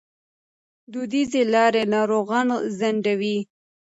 دودیزې 0.91 1.41
لارې 1.53 1.83
ناروغان 1.93 2.47
ځنډوي. 2.77 3.37